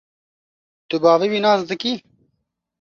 Tu 0.89 0.95
bavê 1.03 1.27
wî 1.31 1.39
nas 1.45 1.61
dikî? 1.69 1.93